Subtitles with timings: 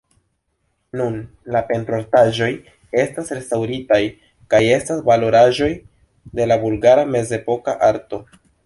[1.01, 1.17] Nun
[1.55, 2.49] la pentroartaĵoj
[3.03, 4.01] estas restaŭritaj
[4.55, 5.73] kaj estas valoraĵoj
[6.41, 8.27] de la bulgara mezepoka arto.